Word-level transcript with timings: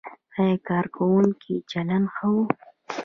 ایا 0.37 0.55
کارکوونکو 0.67 1.53
چلند 1.71 2.05
ښه 2.15 2.27
و؟ 2.33 2.35